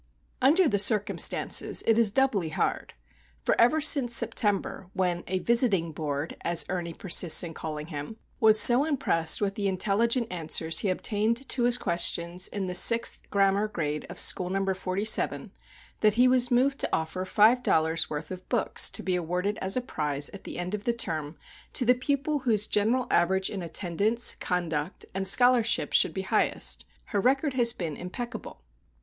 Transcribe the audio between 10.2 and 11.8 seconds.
answers he obtained to his